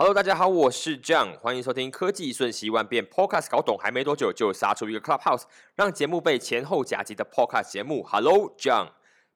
[0.00, 5.42] Hello，大家好，我是 John，欢迎收听科技瞬息万变 Podcast，搞懂还没多久就杀出一个 Clubhouse，
[5.74, 8.04] 让节目被前后夹击的 Podcast 节目。
[8.04, 8.90] Hello John，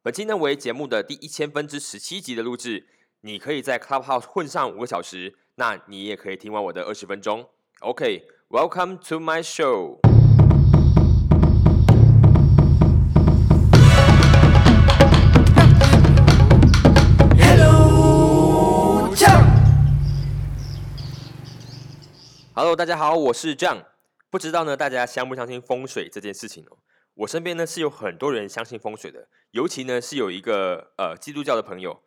[0.04, 2.86] 本期呢为节目的第一千分之十七集的录制，
[3.22, 7.44] 你可以在 Clubhouse 混上五个小时，那你也可以听完我的二十分钟。
[7.80, 10.11] OK，Welcome to my show。
[22.62, 23.82] Hello，大家好，我是 John。
[24.30, 26.78] 不知道呢，大家相不相信风水这件事情哦？
[27.14, 32.00] 我身边呢是有很多人相信风水的，尤其呢是有一个呃基督教的朋友。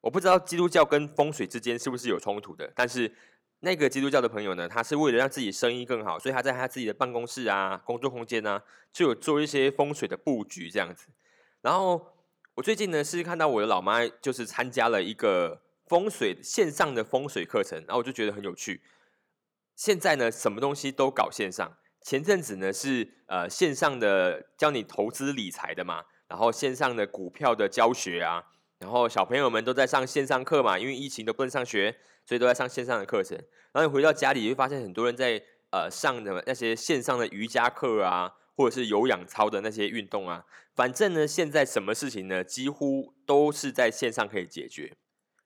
[0.00, 3.14] 我不知道基督教跟风水之间是不是有冲突的，但是
[3.60, 11.08] 那个基督教的朋友呢，他是为了让自己生意更好，所以他在他自己的办公室啊、工作空间啊，就有做一些风水的布局这样子。
[11.60, 12.14] 然后
[12.54, 18.80] 我最近呢是看到我的老妈就是参加了一个风水线上的风水课程，然后我就觉得很有趣。
[19.78, 21.78] 现在呢，什么东西都搞线上。
[22.02, 28.42] 前阵子呢是呃线上的教你投资理财的嘛，然后线上的股票的教学啊，
[28.80, 31.94] 然后小朋友们都在上线上课嘛，因为疫情都不能上学，
[32.26, 33.38] 所以都在上线上的课程。
[33.70, 44.96] 然后你回到家里，就会发现很多人在呃上的那些线上的瑜伽课啊，或者是有氧操的那些运动啊，反正呢，现在什么事情呢，几乎都是在线上可以解决。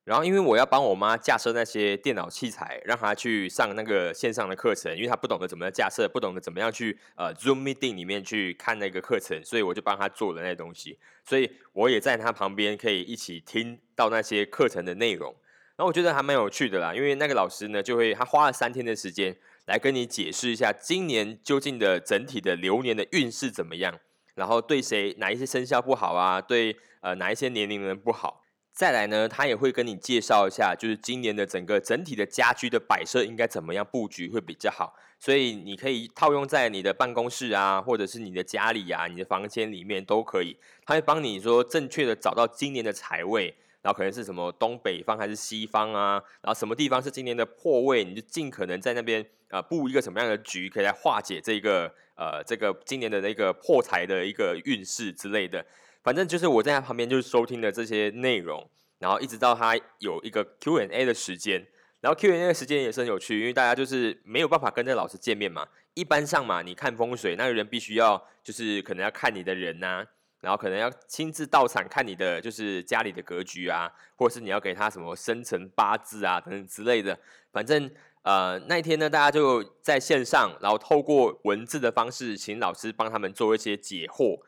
[0.04, 10.98] 然后，因为我要帮我妈架设那些电脑器材，让她去上那个线上的课程，因为她不懂得怎么样架设，不懂得怎么样去呃 Zoom Meeting 里面去看那个课程，所以我就帮她做了那东西。
[11.24, 15.32] 所以我也在她旁边可以一起听到那些课程的内容。
[15.76, 19.34] 然后我觉得还蛮有趣的啦，因为那个老师呢，就会他花了三天的时间
[19.66, 23.98] 来跟你解释一下今年究竟的整体的流年的运势怎么样，
[24.34, 28.41] 然后对谁哪一些生肖不好啊，对呃哪一些年龄人不好。
[28.72, 40.56] 再来呢，他也会跟你介绍一下，就是今年的整个整体的家居的摆设应该怎么样布局会比较好，所以你可以套用在你的办公室啊，或者是你的家里啊，你的房间里面都可以。
[40.86, 55.62] 他会帮你说正确的找到今年的财位，然后可能是什么东北方还是西方啊，然后什么地方是今年的破位，你就尽可能在那边呃布一个什么样的局，可以来化解这个呃这个今年的那个破财的一个运势之类的。
[56.02, 58.68] 反正就是我在他旁边就是收听的这些内容，
[58.98, 61.66] 然后一直到他有一个 Q&A 的时间，
[62.00, 65.66] 然后 Q&A 的时间也是很有趣，因为大家就是没有办法跟这老师见面嘛。
[65.94, 70.04] 一般上嘛，你看风水，那个人必须要就是可能要看你的人呐，
[70.40, 77.16] 然后可能要亲自到场看你的就是家里的格局啊，或者是你要给他什么生辰八字啊等等之类的。
[77.52, 77.90] 反正
[78.22, 84.40] 呃那一天呢，大家就在线上，然后透过文字的方式，请老师帮他们做一些解惑。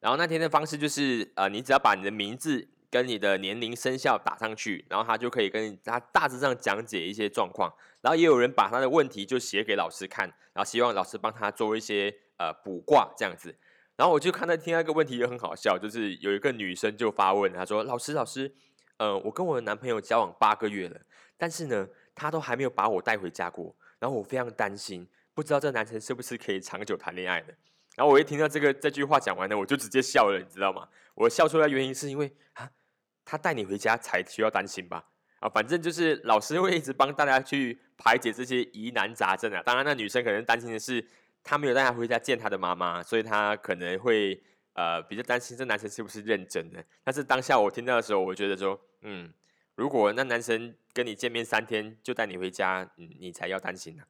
[0.00, 7.72] 然后那天的方式就是，呃，你只要把你的名字跟你的年龄、生肖打上去，然后他就可以跟他大致上讲解一些状况。
[8.00, 13.54] 然后也有人把他的问题就写给老师看，然后希望老师帮他做一些呃卜卦这样子。
[13.96, 18.54] 然后我就看到听到一个问题也很好笑，就是有一个女生就发问，她说：“老师，老师，
[18.98, 21.00] 呃，我跟我的男朋友交往八个月了，
[21.36, 27.52] 但是呢，他都还没有把我带回家过，然后我非常担心，不知道这男生是不是可以长久谈恋爱的。”
[27.98, 30.88] 然后我一听到这个这句话讲完呢，我就直接笑了，你知道吗？
[31.16, 32.70] 我笑出来原因是因为啊，
[33.24, 35.04] 他带你回家才需要担心吧？
[35.40, 39.60] 啊，反正就是老师会一直帮大家去排解这些疑难杂症啊。
[39.66, 41.04] 当然，那女生可能担心的是，
[41.42, 44.40] 他没有带她回家见她的妈妈，所以她可能会
[44.74, 46.84] 呃比较担心这男生是不是认真的。
[47.02, 49.32] 但是当下我听到的时候，我觉得说，嗯，
[49.74, 54.04] 如果那男生跟你见面三天就带你回家，你才要担心呢。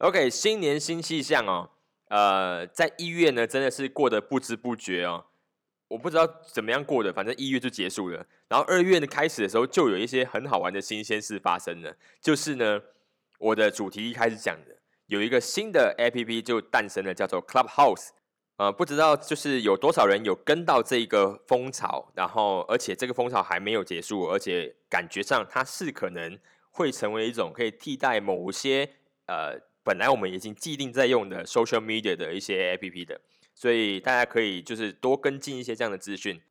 [0.00, 1.70] OK，新年新气象哦。
[2.08, 5.24] 呃，在一月呢，真的是过得不知不觉哦。
[5.88, 8.26] 我不知道怎么样过的，反正一月就结束了。
[8.48, 11.96] 然后二月呢开始的时候，就有一些很好玩的新鲜事发生了。
[12.20, 12.80] 就是呢，
[13.38, 18.10] 我的主题一开始讲的，有一个新的 A P P 就诞生了，叫做 Clubhouse。
[18.56, 26.38] 呃，不知道就是有多少人有跟到这个风潮，然后而且这个风潮还没有结束，而且感觉上它是可能
[26.70, 28.90] 会成为一种可以替代某些
[29.26, 29.65] 呃。
[29.86, 33.20] 本来我们已经既定在用的 social media 的一些 app 的，
[33.54, 36.42] 所以大家可以就是多跟进一些这样的资讯。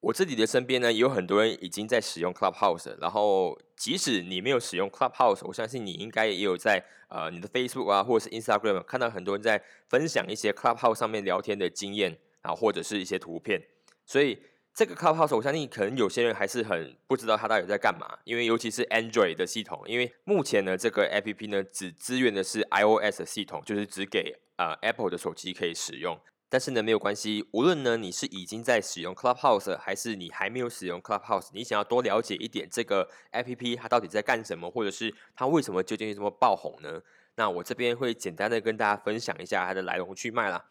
[0.00, 13.62] 我自己的身边呢，有很多人已经在使用 Clubhouse，然后即使你没有使用 Clubhouse，我相信你应该也有在呃你的 Facebook 啊或者是 Instagram 看到很多人在分享一些 Clubhouse 上面聊天的经验啊，或者是一些图片，
[14.04, 14.38] 所以。
[14.74, 26.18] 这个 Clubhouse，我相信可能有些人还是很不知道它到底在干嘛，因为尤其是 Android 的系统，因为目前呢，这个 APP 呢只支援的是 iOS 的系统，就是只给呃 Apple 的手机可以使用。
[26.48, 37.02] 但是呢，没有关系，无论呢你是已经在使用 Clubhouse，还是你还没有使用 Clubhouse，你想要多了解一点这个 APP 它到底在干什么，或者是它为什么究竟会这么爆红呢？
[37.34, 40.66] 那我这边会简单的跟大家分享一下它的来龙去脉啦。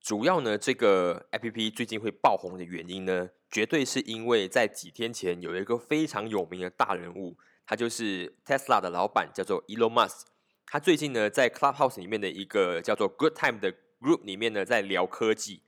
[0.00, 7.36] 主要呢，这个 APP 最近会爆红的原因呢，绝对是因为在几天前有一个非常有名的大人物，
[7.66, 10.22] 他就是 Tesla 的老板，叫做 Elon Musk。
[10.66, 13.74] 他最近呢，在 Clubhouse 里面的一个叫做 Good Time 的。
[14.02, 15.60] Group 里面呢，在聊科技，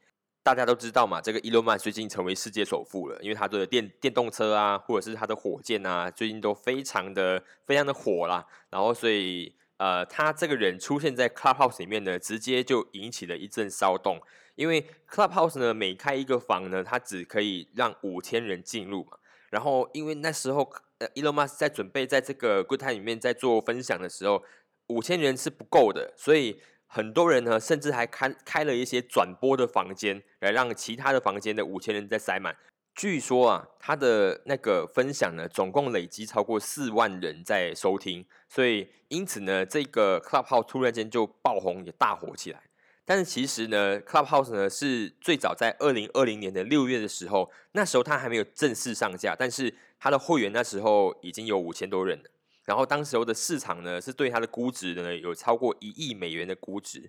[0.43, 8.47] 大家都知道嘛，这个 Elon Musk 最近成为世界首富了，因为他的电电动车啊，或者是他的火箭啊，最近都非常的非常的火啦。
[8.71, 14.19] 然后，所以呃，他这个人出现在 Clubhouse 里面呢，直接就引起了一阵骚动。
[14.55, 19.19] 因为 Clubhouse 呢，每开一个房呢，它只可以让五千人进入嘛。
[19.51, 24.43] 然后，因为那时候呃，Elon Musk 在准备在这个 Good Time 里面在做分享的时候，
[24.89, 26.61] 五千人是不够的，所以。
[26.95, 32.55] 很多人呢，甚至还开开了一些转播的房间，来让其他的房间的五千人再塞满。
[32.95, 42.61] 据说啊，他的那个分享呢，总共累积超过四万人在收听，所以因此呢，这个 Clubhouse 突然间就爆红，也大火起来。
[43.05, 52.25] 但是其实呢，Clubhouse 呢是最早在二零二零年的六月的时候，那时候它还没有正式上架，但是它的会员那时候已经有五千多人了。
[52.65, 57.01] 然后当时候的市场呢，是对它的估值呢有超过一亿美元的估值，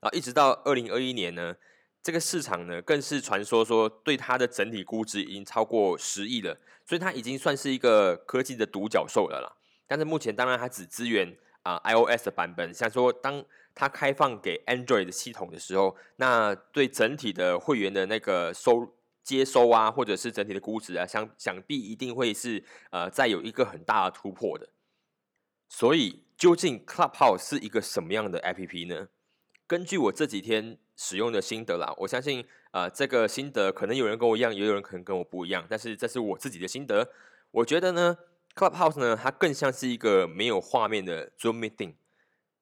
[0.00, 1.56] 然后一直到二零二一年呢，
[2.00, 6.56] 这个市场呢更是传说说对它的整体估值已经超过十亿了，
[6.86, 9.56] 所以它已经算是一个科技的独角兽了啦。
[9.88, 13.44] 但是目前当然它只支援啊 iOS 的版本，像说当
[13.74, 24.68] 它开放给 Android 的系统的时候，那对整体的会员的那个收接收啊，或者是整体的估值啊，想想必一定会是呃再有一个很大的突破的。
[25.68, 29.08] 所以，究竟 Clubhouse 是一个什么样的 APP 呢？
[29.68, 35.64] 根据我这几天使用的心得啦，我相信，呃，这个心得可能有人跟我一样，也有人可能跟我不一样。
[35.70, 37.08] 但是，这是我自己的心得。
[37.52, 38.18] 我觉得呢
[38.56, 41.94] ，Clubhouse 呢，它更像是一个没有画面的 Zoom Meeting，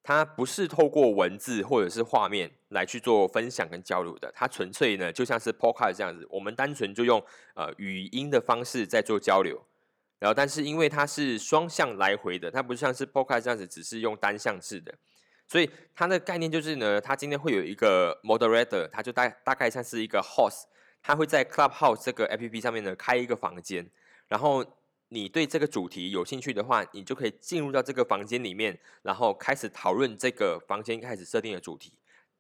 [0.09, 7.23] 它不是透过文字或者是画面来去做分享跟交流的，它纯粹呢就像是 Podcast 这样子，我们单纯就用
[7.55, 9.63] 呃语音的方式在做交流。
[10.19, 14.95] 然后，但是因为它是双向来回的，它不像是 Podcast 这样子，只是用单向式的，
[15.47, 20.63] 所以它的概念就是呢，它今天会有一个 Moderator，它就大大概像是一个 Host，
[21.03, 23.87] 它会在 Clubhouse 这个 APP 上面呢开一个房间，
[24.27, 24.65] 然后
[25.11, 31.93] 你对这个主题有兴趣的话，你就可以进入到这个房间里面，然后开始讨论这个房间开始设定的主题。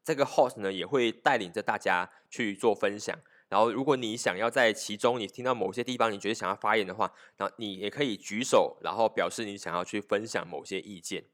[0.04, 3.18] 这个 Host 呢也会带领着大家去做分享。
[3.48, 11.24] 然后，如果你想要在其中，你听到某些地方，你觉得想要发言的话，那你也可以举手，然后表示你想要去分享某些意见。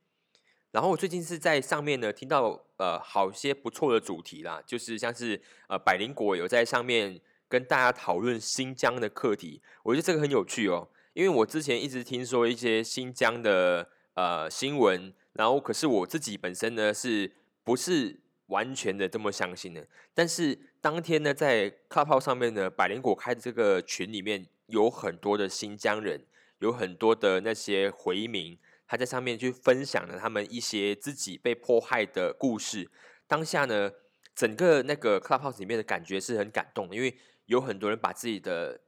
[0.71, 17.33] 然后我最近是在上面呢听到呃好些不错的主题啦，就是像是呃百灵果有在上面跟大家讨论新疆的课题，我觉得这个很有趣哦，因为我之前一直听说一些新疆的呃新闻，然后可是我自己本身呢是
[17.65, 18.21] 不是？
[18.49, 19.81] 完全的这么相信呢？
[20.13, 26.21] 但是当天呢，在 Clubhouse 上面呢，百灵果开的这个群里面有很多的新疆人，
[26.59, 32.91] 有很多的那些回民，他在上面去分享了他们一些自己被迫害的故事。
[33.27, 33.91] 当下呢，
[34.35, 37.17] 整个那个 Clubhouse 里面的感觉是很感动，因为
[37.47, 38.79] 有很多人把自己的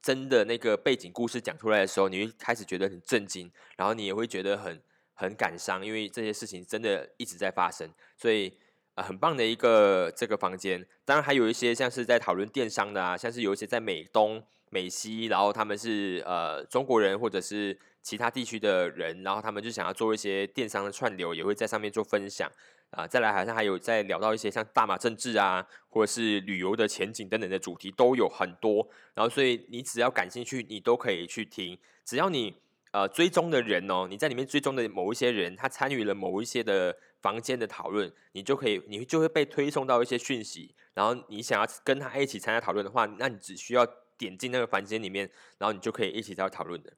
[0.00, 4.82] 真的那个背景故事讲出来的时候，你会开始觉得很震惊，然后你也会觉得很
[5.14, 8.58] 很感伤，因为这些事情真的一直在发生，所以。
[8.96, 22.50] 啊，很棒的一个这个房间，当然还有一些像是在讨论电商的啊，像是有一些在美东、美西，然后他们是呃中国人或者是其他地区的人，然后他们就想要做一些电商的串流，也会在上面做分享
[22.90, 23.06] 啊。
[23.06, 32.54] 再来好像还有在聊到一些像大马政治啊，或者是旅游的前景等等的主题都有很多，然后所以你只要感兴趣，你都可以去听，只要你。
[32.92, 40.74] 呃，追踪的人哦，你在里面追踪的某一些人，他参与了某一些的房间的讨论，你就可以，你就会被推送到一些讯息。
[40.94, 43.86] 然后你想要跟他一起参加讨论的话，那你只需要
[44.18, 46.92] 点进那个房间里面，然后你就可以一起在讨论的。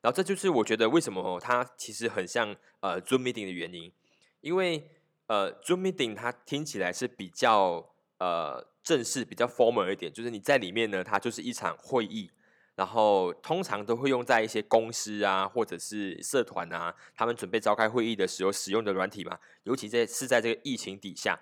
[0.00, 3.92] 然后这就是我觉得为什么它其实很像呃 Zoom meeting 的原因，
[4.40, 4.90] 因为
[5.26, 12.30] 呃 Zoom meeting 它听起来是比较呃正式、比较 formal 一点，就是你在里面呢，它就是一场会议。
[12.76, 19.38] 然后通常都会用在一些公司啊，或者是社团啊，他们准备召开会议的时候使用的软体嘛。
[19.64, 21.38] 尤其在是在这个疫情底下，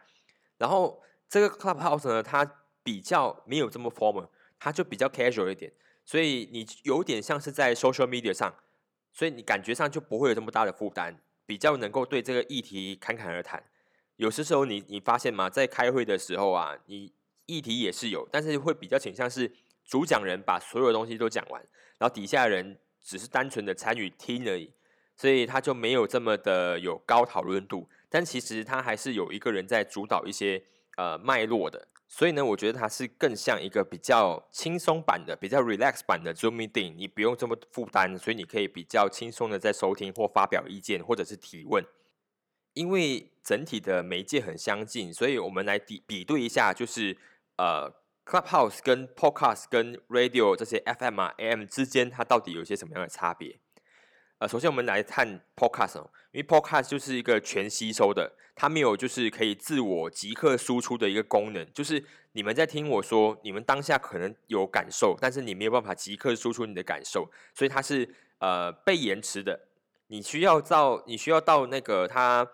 [0.56, 2.44] 然后这个 Clubhouse 呢，它
[2.82, 4.28] 比较没有这么 formal，
[4.58, 5.72] 它就比较 casual 一点，
[6.04, 8.54] 所以你有点像是在 social media 上，
[9.12, 13.62] 所以你感觉上就不会有这么大的负担，比较能够对这个议题侃侃而谈。
[14.16, 17.12] 有些时候你你发现吗，在开会的时候啊，你
[17.46, 19.52] 议题也是有，但是会比较倾向是
[19.84, 21.64] 主讲人把所有东西都讲完，
[21.98, 24.72] 然后底下人只是单纯的参与听而已，
[25.14, 27.88] 所以他就没有这么的有高讨论度。
[28.10, 30.64] 但其实他还是有一个人在主导一些
[30.96, 31.86] 呃脉络的。
[32.10, 41.84] 所以呢，我觉得它是更像一个比较轻松版的、比较 relax 版的 Zoom meeting，你不用这么负担，所以你可以比较轻松的在收听或发表意见或者是提问。
[42.72, 47.16] 因为整体的媒介很相近，所以我们来比比对一下，就是
[47.56, 47.92] 呃
[48.24, 53.58] Clubhouse 跟 Podcast 跟 Radio 这些 FM 啊 AM 之间，它到底有些什么样的差别？
[54.38, 69.58] 呃，首先我们来看 Podcast 哦，因为 Podcast 就是一个全吸收的，它没有就是可以自我即刻输出的一个功能，就是你们在听我说，你们当下可能有感受，但是你没有办法即刻输出你的感受，所以它是呃被延迟的，
[70.06, 72.48] 你需要到你需要到那个它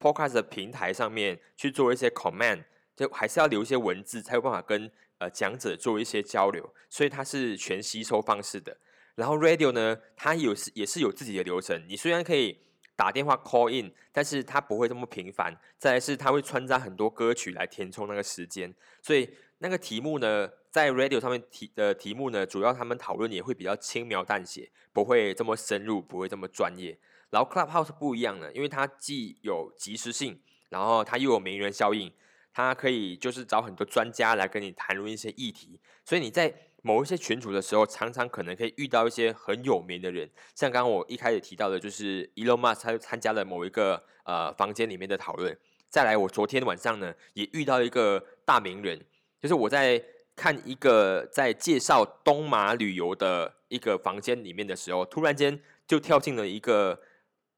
[0.00, 2.64] Podcast 的平台上面去做一些 command，
[2.96, 8.78] 就还是要留一些文字才有办法跟呃讲者做一些交流，所以它是全吸收方式的。
[9.16, 11.84] 然后 radio 呢，它有是也是有自己的流程。
[11.88, 12.56] 你虽然可以
[12.94, 15.58] 打电话 call in，但是它不会这么频繁。
[15.76, 18.72] 再来是它会穿插很多歌曲来填充那个时间。
[19.02, 26.98] 所以那个题目呢，在 radio 上面题的题目呢，主要他们讨论也会比较轻描淡写，不会这么深入，不会这么专业。
[27.30, 32.12] 然后 Clubhouse 不一样的，因为它既有即时性，然后它又有名人效应，
[32.52, 35.80] 它可以就是找很多专家来跟你谈论一些议题。
[36.04, 36.54] 所以你在
[36.86, 45.58] 某一些群组的时候，常常可能可以遇到一些很有名的人，像刚刚我一开始提到的，就是 Elon Musk 他参加了某一个呃房间里面的讨论。
[45.88, 49.04] 再来，我昨天晚上呢也遇到一个大名人，
[49.40, 50.00] 就是我在
[50.36, 57.02] 看一个在介绍东马旅游的一个房间里面的时候，突然间就跳进了一个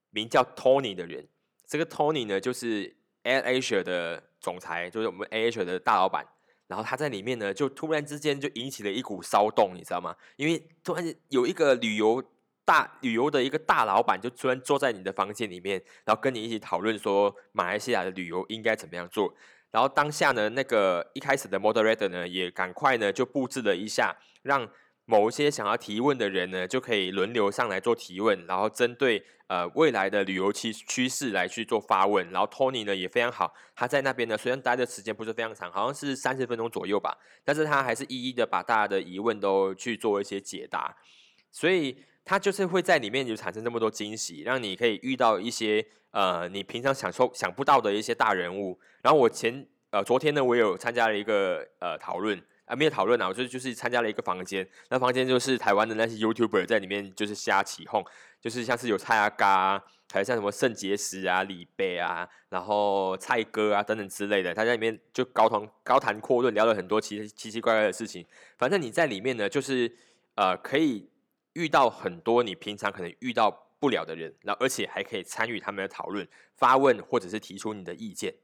[0.09, 1.29] 名叫 Tony 的人。
[1.67, 6.27] 这个 Tony 呢，就是 Air Asia 的总裁，就是我们 Air Asia 的大老板。
[6.69, 10.15] 然后他在里面呢，就突然之间就引起了一股骚动，你知道吗？
[10.37, 12.23] 因为突然有一个旅游
[12.65, 19.35] 大旅游的一个大老板，就突然坐在你的房间里面，然后跟你一起讨论说马来西亚的旅游应该怎么样做。
[19.73, 24.71] 然后当下呢，那个一开始的 moderator 呢，也赶快呢就布置了一下，让。
[25.11, 32.31] 某一些想要提问的人呢，就可以轮流上来做提问，然后针对呃未来的旅游趋趋势来去做发问。
[32.31, 40.95] 然后 Tony 呢也非常好，他在那边呢虽然待的时间不是非常长，好像是三十分钟左右吧，但是他还是一一的把大家的疑问都去做一些解答。
[41.51, 48.79] 所以他就是会在里面就产生这么多惊喜，让你可以遇到一些呃你平常想说想不到的一些大人物。
[49.01, 52.39] 然后我前呃昨天呢，我有参加了一个呃讨论。
[52.69, 58.05] 啊，没有讨论啊，我就就是参加了一个房间，那房间就是台湾的那些 YouTuber 在里面就是瞎起哄，
[58.41, 59.83] 就是像是有蔡阿嘎，
[60.13, 68.25] 还有像什么肾结石啊、李贝啊，然后蔡哥啊等等之类的，他在里面就高谈高谈阔论，聊了很多奇奇奇怪怪的事情。
[68.59, 69.91] 反正你在里面呢，就是
[70.35, 71.09] 呃可以
[71.55, 78.35] 遇到很多你平常可能遇到不了的人，然后而且还可以参与他们的讨论、发问或者是提出你的意见。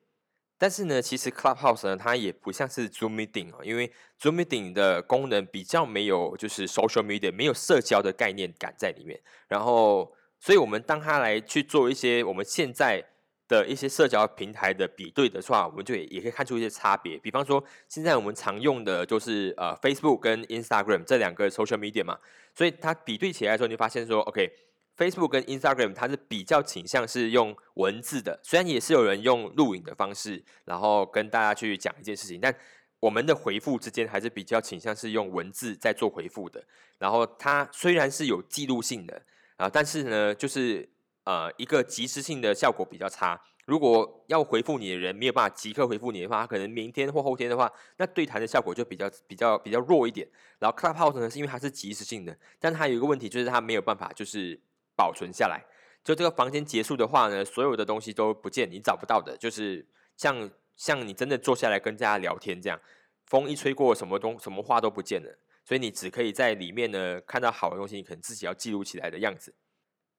[0.57, 9.21] 但是呢，其实 Clubhouse 呢，它也不像是 Zoom Meeting 哦，因为 Zoom Meeting 的功能比较没有就是 social media 没有社交的概念感在里面。
[9.49, 13.05] 然后，所以我们当它来去做一些我们现在
[13.49, 17.19] 的一些社交平台的比对的话，我们就也也可以看出一些差别。
[17.19, 22.19] 比方说，现在我们常用的就是呃 Facebook 跟 Instagram 这两个 social media 嘛，
[22.55, 24.51] 所以它比对起来的时候，你发现说，OK。
[24.97, 32.55] Facebook 跟 Instagram 它是比较倾向是用文字的，虽然也是有人用录影的方式，然后跟大家去讲一件事情，但
[33.01, 36.65] 我们的回复之间还是比较倾向是用文字在做回复的。
[36.99, 39.21] 然后它虽然是有记录性的
[39.57, 40.89] 啊，但是呢，就是
[41.25, 43.41] 呃一个即时性的效果比较差。
[43.67, 50.29] 如果要回复你的人没有办法即刻回复你的话，他可能明天或后天的话，那对谈的效果就比较比较比较弱一点。
[50.61, 54.61] 然后 Clubhouse 呢，是因为它是即时性的，但它有一个问题就是它没有办法就是。
[54.97, 55.65] 保存下来，
[56.03, 59.87] 就这个房间结束的话呢，所有的东西都不见，你找不到的，就是
[60.17, 62.81] 像像你真的坐下来跟大家聊天这样，
[63.27, 69.55] 风一吹过，什么东什么话都不见了，所以你只可以在里面呢看到好的东西，你可能自己要记录起来的样子。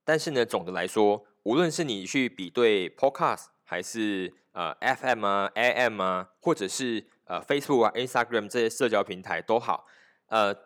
[0.03, 9.85] 但是呢，总的来说，无论是你去比对 Podcast，还是呃 FM 啊、AM 啊，或者是呃 Facebook 啊、Instagram 这些社交平台都好，
[10.27, 10.64] 呃。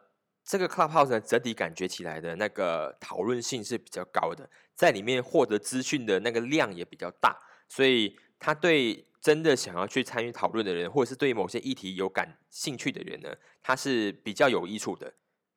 [0.50, 7.38] 这个 Clubhouse 呢，整体感觉起来的那个讨论性是比较高的，在里面获得资讯的那个量也比较大，
[7.68, 15.14] 所以他对真的想要去参与讨论的人，或者是对某些议题有感兴趣的人呢，他是比较有益处的。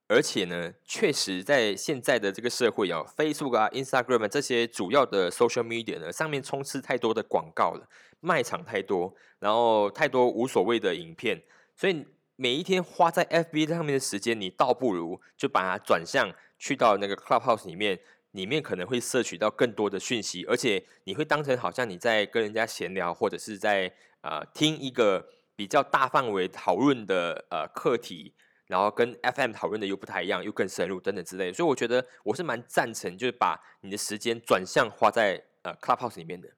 [0.08, 7.88] 而且呢，确实在现在的这个社会啊，Facebook 啊、Instagram 这些主要的 social media 呢，上面充斥太多的广告了，
[8.20, 11.42] 卖场太多，然后太多无所谓的影片。
[11.74, 12.06] 所以
[12.42, 17.96] 每一天花在 FB 上面的时间，你倒不如就把它转向去到那个 Clubhouse 里面，
[18.32, 28.34] 里面可能会摄取到更多的讯息，而且你会当成好像你在跟人家闲聊，或者是在呃听一个比较大范围讨论的呃课题。
[28.66, 36.48] 然后跟 FM 讨论的又不太一样，又更深入等等之类，所以我觉得我是蛮赞成，就是把你的时间转向花在呃 Clubhouse 里面的。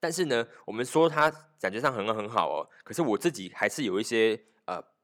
[0.00, 1.30] 但是呢，我们说它
[1.60, 4.38] 感觉上很很好哦，可是我自己还是有一些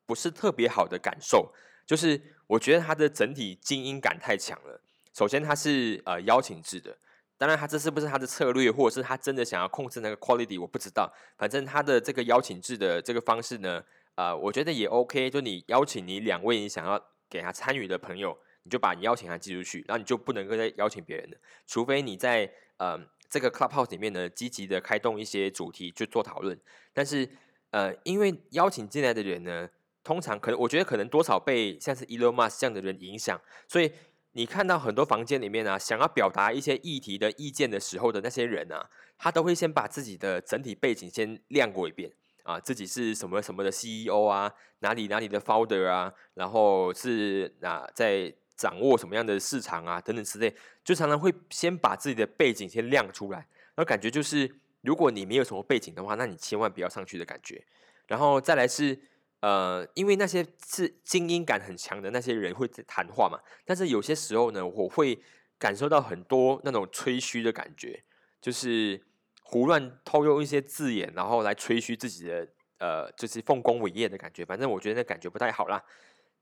[0.06, 1.52] 不是特别好的感受，
[1.84, 4.80] 就是我觉得它的整体精英感太强了。
[5.12, 6.96] 首先它是呃邀请制的，
[7.36, 11.12] 当然它这是不是它的策略，或者是他真的想要控制那个 quality，我不知道。
[11.36, 13.84] 反正它的这个邀请制的这个方式呢。
[14.16, 16.98] 呃，我觉得也 OK，就你邀请你两位你想要
[17.28, 21.36] 给他参与的朋友，你就把你邀请函寄出去，然后你就不能够再邀请别人了，
[21.66, 22.98] 除非你在呃
[23.28, 26.58] 这个 Clubhouse 里面呢积极的开动一些主题去做讨论。
[26.94, 27.28] 但是
[27.72, 29.68] 呃，因为邀请进来的人呢，
[30.06, 33.90] 通常可能我觉得可能多少被像是 Elon Musk 这样的人影响，所以
[34.34, 42.12] 你看到很多房间里面啊，想要表达一些议题的意见的时候的那些人啊，他都会先把自己的整体背景先亮过一遍。
[42.44, 53.38] 啊，自己是什么什么的 CEO 啊，哪里哪里的 Founder 啊，然后是啊，在掌握什么样的市场啊，等等之类，就常常会先把自己的背景先亮出来，
[53.74, 54.48] 然后感觉就是，
[54.82, 57.60] 如果你没有什么背景的话，那你千万不要上去的感觉。
[58.06, 58.96] 然后再来是，
[59.40, 65.18] 呃，因为那些是精英感很强的那些人会谈话嘛，但是有些时候呢，我会
[65.58, 68.04] 感受到很多那种吹嘘的感觉，
[68.40, 69.02] 就是。
[69.48, 74.44] 胡乱偷用一些字眼，然后来吹嘘自己的呃，就是丰功伟业的感觉。
[74.44, 75.80] 反正我觉得那感觉不太好啦。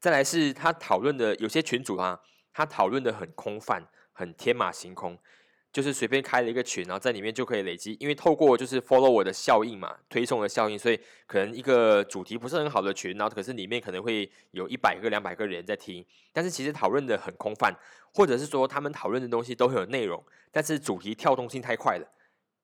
[0.00, 2.18] 再来是他讨论的有些群主啊，
[2.50, 5.18] 他讨论的很空泛，很天马行空，
[5.74, 7.96] 就是随便开了一个群，然后在里面就可以累积。
[7.98, 17.74] 因为透过就是 follow 我的效应嘛，推送的效应，所以可能一个主题不是很好的群，然后可是里面可能会有一百个、两百个人在听，但是其实讨论的很空泛，
[18.12, 22.06] 或者是说他们讨论的东西都很有内容，但是主题跳动性太快了。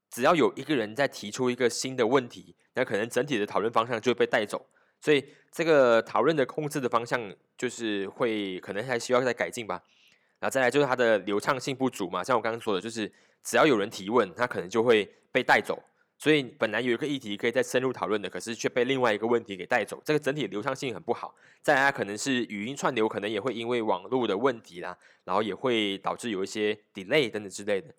[0.09, 4.65] 只要有一个人在提出一个新的问题，那可能整体的讨论方向就会被带走。
[5.01, 9.83] 所以这个讨论的控制的方向就是会可能还需要再改进吧。
[10.41, 13.11] 然后再来就是它的流畅性不足嘛，像我刚刚说的，就是
[13.45, 15.81] 只要有人提问，它可能就会被带走。
[16.19, 21.35] 所以本来有一个议题可以再深入讨论的，可是却被另外一个问题给带走，这个整体流畅性很不好。
[21.63, 27.95] 再来，可能是语音串流，可能也会因为网络的问题啦，然后也会导致有一些 delay 等等之类的。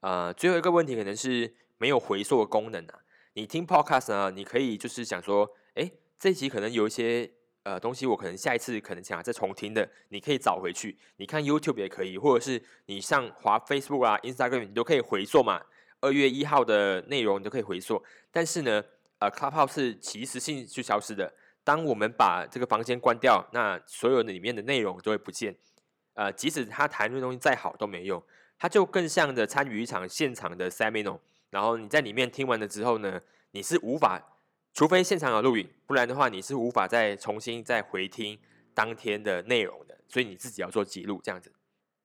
[0.00, 3.00] 呃，最后一个问题可能是没有回溯的功能啊。
[3.32, 7.28] 你听 podcast 呢，你可以就是想说，哎，这一集可能有一些
[7.68, 10.96] 呃东西，我可能下一次可能想再重听的，你可以找回去。
[11.16, 15.60] 你看 YouTube 也可以，或者是你上滑 Facebook 啊、Instagram，你都可以回溯嘛。
[16.00, 18.02] 二月一号的内容你都可以回溯。
[18.30, 18.82] 但是呢，
[19.18, 21.30] 呃，Clubhouse 是即时性去消失的。
[21.62, 25.54] 当我们把这个房间关掉，那所有的里面的内容都会不见。
[26.14, 28.22] 呃，即使他谈论东西再好都没用。
[28.58, 31.18] 它就更像的参与一场现场的 seminar，
[31.50, 33.20] 然后你在里面听完了之后呢，
[33.52, 34.20] 你是无法，
[34.78, 38.38] 除非现场有录影，不然的话你是无法再重新再回听
[38.72, 41.52] 当天的内容的，所以你自己要做记录这样子。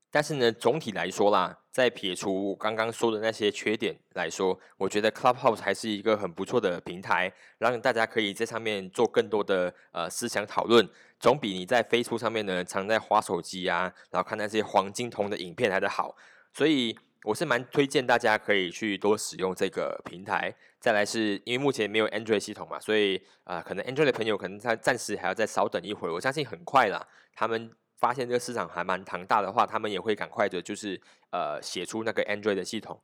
[0.09, 10.83] 但是呢，总体来说啦，在撇除刚刚说的那些缺点来说，我觉得 Clubhouse 还是一个很不错的平台，让大家可以在上面做更多的呃思想讨论，
[11.19, 16.15] 总比你在 Facebook 上面呢常在花手机啊，然后看那些黄金瞳的影片来的好。
[16.51, 20.53] 所以我是蛮推荐大家可以去多使用这个平台。
[20.79, 26.13] 再来是因为目前没有 Android 系统嘛，所以啊，可能 Android 的朋友可能他暂时还要再稍等一会儿。
[26.13, 30.99] 我相信很快啦，他们发现这个市场还蛮庞大的话，他们也会赶快的，就是
[31.31, 33.01] 呃写出那个 Android 的系统。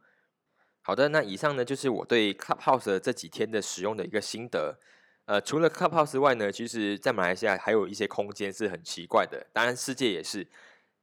[0.81, 4.77] 好的，那以上呢就是我对 Clubhouse 这几天的使用的一个心得。
[5.23, 10.45] 呃，除了 Clubhouse 外呢，其实在马来西亚还有一些空间是很奇怪的，当然世界也是。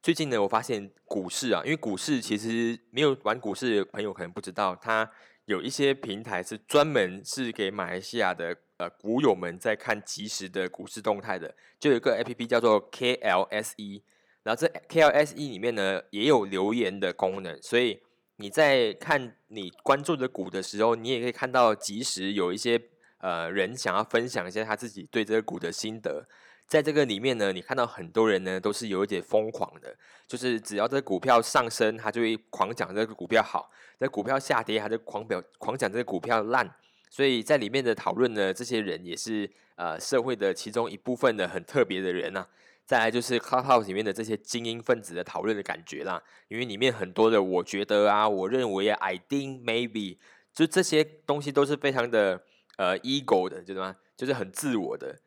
[0.01, 5.09] 最近呢，我发现股市啊，因为股市其实没有玩股市的朋友可能不知道，它
[5.45, 14.01] 有一些平台是专门是给马来西亚的呃股友们在看即时的股市动态的，就有一个 A P P 叫做 K L S E，
[14.43, 17.99] 然后这 K L S E 里面呢也有留言的功能，所以
[18.37, 22.81] 你在看你关注的股的时候，你也可以看到即时有一些
[23.17, 26.29] 呃人想要分享一下他自己对这个股的心得。
[26.67, 29.95] 在这个里面呢，你看到很多人呢都是有一点疯狂的，
[30.27, 36.69] 就是只要这股票上升，他就会狂讲这个股票好；这股票下跌，他就狂表狂讲这个股票烂。
[37.09, 42.45] 所以在里面的讨论呢，这些人也是呃社会的其中一部分的很特别的人呐。
[42.85, 50.17] 再来就是 Clubhouse 里面的这些精英分子的讨论的感觉啦，因为里面很多的我觉得啊，我认为啊，I think maybe，
[50.53, 52.41] 就这些东西都是非常的
[52.77, 53.95] 呃 ego 的，知道吗？
[54.15, 55.17] 就是很自我的。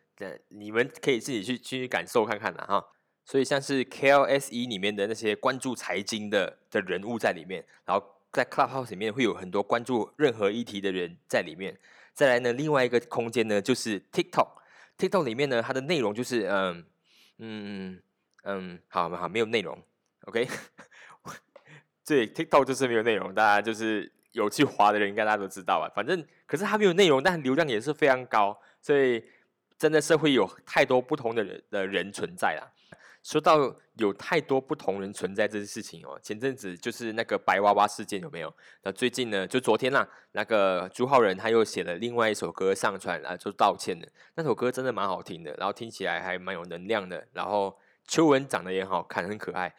[0.49, 2.85] 你们可以自己去去感受看看啦哈。
[3.25, 11.79] 所以像是 KLSE 里面的那些关注财经的的人物在里面，然后在 Clubhouse 里面会有很多关注任何议题的人在里面。
[12.13, 16.85] 再来呢，另外一个空间呢就是 TikTok，TikTok 里面呢它的内容就是嗯
[17.39, 18.03] 嗯
[18.43, 19.81] 嗯，好好没有内容
[20.27, 20.49] ，OK。
[22.05, 25.87] 对，TikTok 就是没有内容，大家就是有去滑的人应该大家都知道啊。
[25.95, 29.23] 反正可是它没有内容，但流量也是非常高，所以
[29.81, 32.69] 真的社会有太多不同的人的人存在啦。
[33.23, 38.55] 说到有太多不同人存在这件事情哦，前阵子就是那个白娃娃事件有没有？
[38.83, 44.07] 那最近呢，就昨天啦，那个朱浩仁他又写了另外一首歌上传啊，就道歉的。
[44.35, 47.75] 那首歌真的蛮好听的，然后听起来还蛮有能量的，然后
[48.07, 49.75] 秋文长得也好看，很可爱。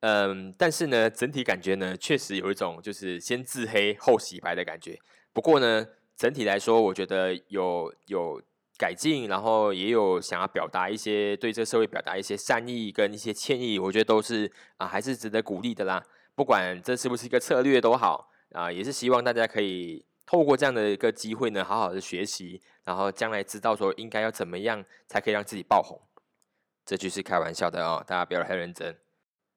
[0.00, 4.96] 嗯，但是呢，整体感觉呢，确实有一种就是先自黑后洗白的感觉。
[5.32, 5.84] 不过呢，
[6.16, 8.40] 整体来说，我觉得有有。
[8.78, 16.02] 改进，然后也有想要表达一些对这个社会表达一些善意跟一些歉意，我觉得都是啊，还是值得鼓励的啦。
[16.34, 26.00] 不管这是不是一个策略都好啊，也是希望大家可以透过这样的一个机会呢，好好的学习，然后将来知道说应该要怎么样才可以让自己爆红。
[26.84, 28.96] 这句是开玩笑的哦，大家不要太认真。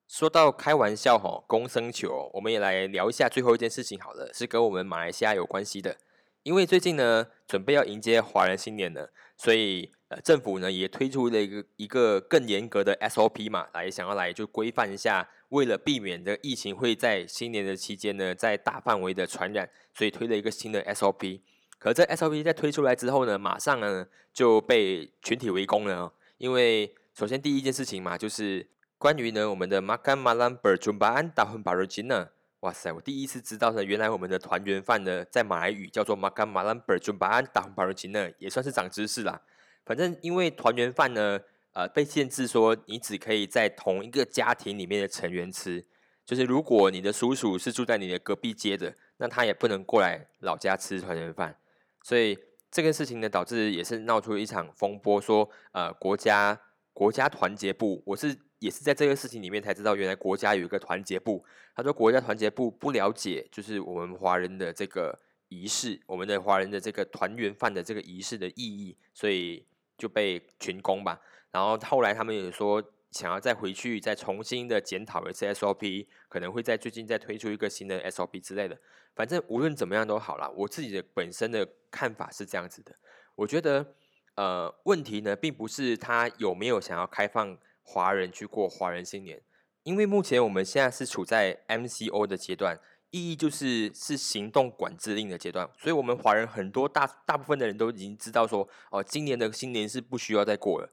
[0.07, 5.97] 说到开玩笑哈，公生球，我们也来聊一下最后一件事情好了，是跟我们马来西亚有关系的。
[6.43, 21.41] 因为最近呢，准备要迎接华人新年了，所以呃，政府呢也推出了一个一个更严格的 SOP 嘛，来想要来就规范一下，为了避免这疫情会在新年的期间呢，在大范围的传染，所以推了一个新的 SOP。
[21.77, 26.13] 可这 SOP 在推出来之后呢，马上呢就被群体围攻了。
[26.37, 32.29] 因为首先第一件事情嘛，就是关于呢我们的 Makan Malam Berjumpaan Tahun Baru Cina。
[32.61, 32.91] 哇塞！
[32.91, 39.41] 我第一次知道呢，原来我们的团圆饭呢，在马来语叫做 Makan Malam Berjumpaan Tahun Baru Cina，也算是长知识啦。
[39.85, 41.39] 反正因为团圆饭呢，
[41.71, 45.85] 呃，被限制说你只可以在同一个家庭里面的成员吃，
[46.25, 51.55] 就是如果你的叔叔是住在你的隔壁街的，那他也不能过来老家吃团圆饭。
[52.03, 52.37] 所以
[52.69, 56.59] 这个事情呢，导致也是闹出一场风波，说呃，国家
[56.91, 58.37] 国家团结部，我是。
[58.59, 61.43] 也是在这个事情里面才知道，原来国家有一个团结部。
[61.75, 65.17] 他说，国家团结部不了解，就是我们华人的这个
[65.47, 69.65] 仪式，我们的华人的这个团圆饭的这个仪式的意义，所以
[69.97, 71.21] 就被群攻吧。
[71.51, 78.77] 然后后来他们也说，想要再回去再重新的检讨一次 SOP，可能会在最近再推出一个新的 SOP 之类的。
[79.15, 82.93] 反正无论怎么样都好了，我自己的本身的看法是这样子的。
[83.35, 83.95] 我觉得，
[84.35, 87.57] 呃，问题呢，并不是他有没有想要开放。
[87.91, 89.41] 华人去过华人新年，
[89.81, 100.87] 因为目前我们现在是处在 MCO 的阶段，意义就是是行动管制令的阶段，所以我们华人很多大大部分的人都已经知道说，哦，今年的新年是不需要再过了。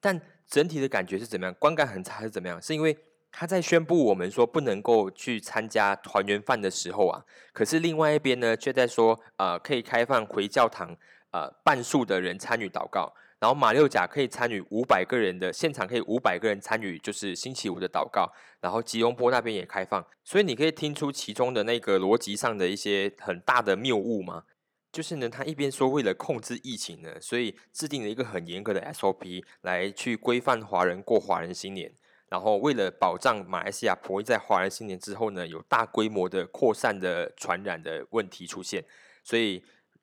[0.00, 1.54] 但整体的感觉是怎么样？
[1.58, 2.62] 观感很差是怎么样？
[2.62, 2.96] 是因为
[3.30, 10.96] 他在宣布我们说不能够去参加团圆饭的时候啊，可是另外一边呢却在说，呃，可以开放回教堂，
[11.30, 13.12] 呃，半数的人参与祷告。
[13.40, 18.32] 然后马六甲可以参与五百个人的现场，可以五百个人参与，就是星期五的祷告。
[18.60, 24.42] 然后吉隆坡那边也开放，所以你可以听出其中的那个逻辑上的一些很大的谬误嘛。
[24.90, 31.92] 就是呢，他一边说为了控制疫情呢，所以制定了一个很严格的 SOP 来去规范华人过华人新年。
[32.28, 38.84] 然后为了保障马来西亚不会在华人新年之后呢有大规模的扩散的传染的问题出现，
[39.22, 39.62] 所以。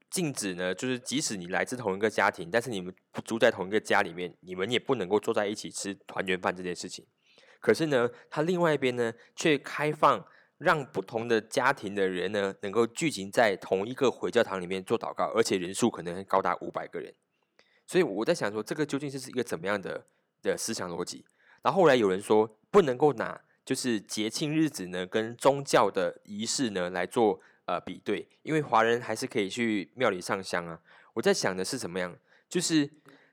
[0.10, 2.94] 禁止呢，就是即使你来自同一个家庭，但是你们
[3.26, 7.06] 住在同一个家里面，你们也不能够坐在一起吃团圆饭这件事情。
[7.60, 10.26] 可是呢，他另外一边呢，却开放
[10.58, 17.14] 让不同的家庭的人呢，能够聚集在同一个回教堂里面做祷告，而且人数可能高达五百个人。
[17.86, 20.06] 所以我在想说，这个究竟是一个怎么样的
[20.42, 21.26] 的思想逻辑？
[21.62, 27.42] 然后后来有人说，不能够拿就是节庆日子呢，跟宗教的仪式呢来做。
[27.66, 30.80] 呃，比对，因为华人还是可以去庙里上香啊。
[31.14, 32.16] 我在想的是怎么样，
[32.48, 32.88] 就是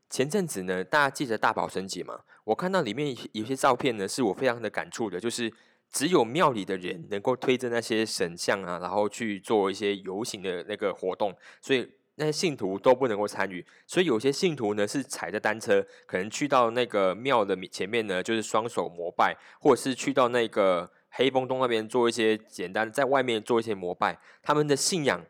[0.08, 2.20] 前阵子呢，大家记得大宝生节嘛？
[2.44, 5.52] 我看到里面有些照片呢，是我非常的感触的，就是
[5.90, 13.62] 只有庙里的人能够推着那些神像啊，然后去做一些游行的那个活动，所以那些信徒都不能够参与。
[13.86, 20.90] 所以有些信徒呢是踩着单车，可能去到那个庙的前面呢，就是双手膜拜，或者是去到那个。
[21.12, 25.24] 黑风洞那边做一些简单，在外面做一些膜拜，他们的信仰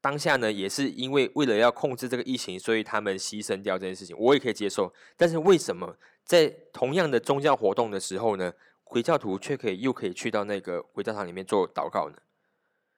[0.00, 4.92] 当下呢，也是因为为了要控制这个疫情，所以他们牺牲掉这件事情，我也可以接受。
[5.16, 12.16] 但是为什么在同样的宗教活动的时候呢，回教徒却可以又可以去到那个回教堂里面做祷告呢？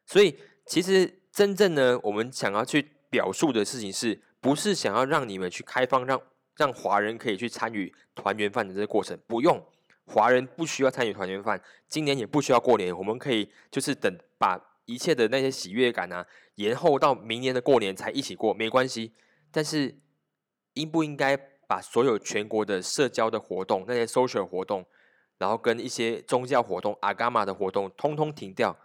[0.06, 6.20] 所以其实真正呢，我们想要去表述的事情，是不是想要让你们去开放，让
[6.56, 9.18] 让华人可以去参与团圆饭的这个过程？
[9.26, 9.62] 不用，
[10.12, 19.12] 华人不需要参与团圆饭，今年也不需要过年，我们可以就是等把一切的那些喜悦感啊，延后到明年的过年才一起过，没关系。
[19.50, 19.94] 但是
[20.74, 21.34] 应不应该
[21.66, 24.84] 把所有全国的社交的活动，那些 social 活动，
[25.38, 28.76] 然后跟一些宗教活动、阿伽玛的活动，通通停掉，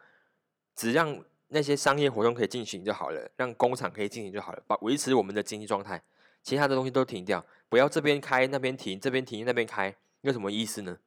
[0.76, 6.02] 只让那些商业活动可以进行就好了，让工厂可以进行就好了，把维持我们的经济状态，
[6.42, 10.98] 其他的东西都停掉，不要这边开那边停，这边停那边开，有什么意思呢？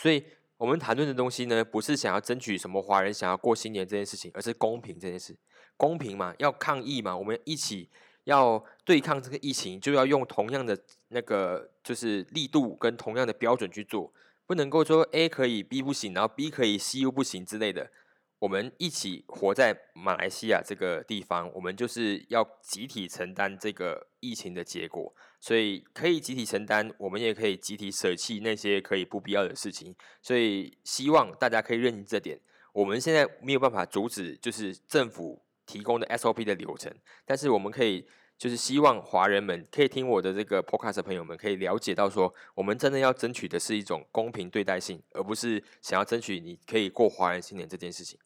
[0.00, 0.24] 所以
[0.56, 5.36] 我们谈论的东西呢，不是想要争取什么华人想要过新年这件事情，而是公平这件事，
[5.76, 7.90] 公平嘛，要抗议嘛，我们一起
[8.22, 14.12] 要对抗这个疫情，就要用同样的那个就是力度跟同样的标准去做，
[14.46, 17.90] 不能够说 A 可以 B 不行，然后 B 可以 C 又不行之类的。
[18.38, 29.94] 我们一起活在马来西亚这个地方，我们就是要集体承担这个疫情的结果，所以可以集体承担，我们也可以集体舍弃那些可以不必要的事情。
[30.22, 32.40] 所以希望大家可以认清这点。
[32.72, 36.92] 我们现在没有办法阻止，就是政府提供的 SOP 的流程，
[37.24, 38.06] 但是我们可以。
[38.38, 48.16] 就是希望华人们可以听我的这个 podcast 朋友们可以了解到，说我们真的要争取的是一种公平对待性，而不是想要争取你可以过华人新年这件事情。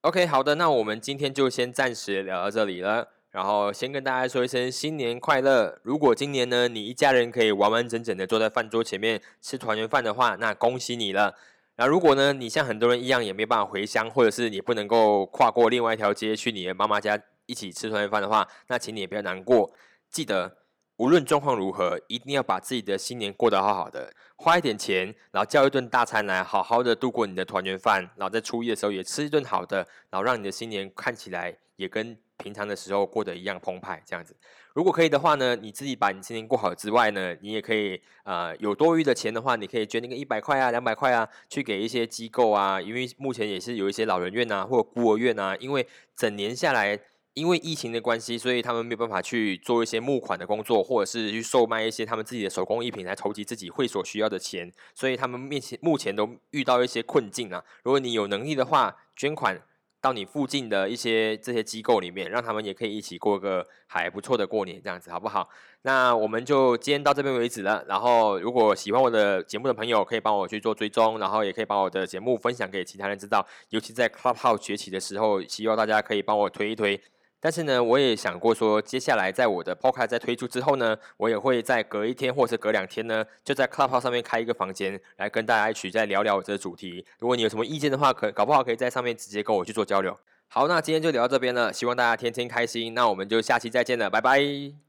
[0.00, 5.78] OK，好的，那我们今天就先暂时聊到这里了，然后先跟大家说一声新年快乐。
[5.82, 11.34] 如果今年呢，你一家人可以完完整整的坐在饭桌前面吃团圆饭的话，那恭喜你了。
[11.76, 17.20] 那如果呢，你像很多人一样也没办法回乡，或者是你不能够跨过另外一条街去你的妈妈家。
[17.44, 19.70] 一起吃团圆饭的话，那请你也不要难过。
[20.10, 20.56] 记得，
[20.96, 28.00] 无论状况如何，一定要把自己的新年过得好好的，花一点钱，然后叫一顿大餐来，好好的度过你的团圆饭。
[28.16, 34.02] 然后在初一的时候也吃一顿好的，然后让你的新年看起来也跟平常的时候过得一样澎湃。
[34.06, 34.36] 这样子，
[34.74, 47.00] 如果可以的话呢，你自己把你今年过好之外呢，你也可以呃有多余的钱的话，你可以捐那个一百块啊、两百块啊，去给一些机构啊，因为目前也是有一些老人院啊或者孤儿院啊，因为整年下来。
[47.36, 57.62] 因为疫情的关系，所以他们没有办法去做一些募款的工作，或者是去售卖一些他们自己的手工艺品来筹集自己会所需要的钱，所以他们面前目前都遇到一些困境啊。
[57.82, 59.60] 如果你有能力的话，捐款
[60.06, 65.48] 到你附近的一些这些机构里面，让他们也可以一起过个还不错的过年，这样子好不好？
[65.82, 67.84] 那我们就今天到这边为止了。
[67.88, 73.44] 然后，如果喜欢我的节目的朋友，可以帮我去做追踪，然后也可以把我的节目分享给其他人知道。
[73.70, 77.02] 尤其在 Clubhouse 崛起的时候，希望大家可以帮我推一推。
[77.46, 87.06] 但是呢，我也想过说，接下来在我的 Podcast 在推出之后呢，我也会在隔一天或者隔两天呢，就在 Clubhouse 上面开一个房间，来跟大家一起再聊聊我这个主题。
[87.20, 90.18] 如果你有什么意见的话，可搞不好可以在上面直接跟我去做交流。
[90.48, 92.94] 好，那今天就聊到这边了，希望大家天天开心。
[92.94, 94.85] 那我们就下期再见了，拜拜。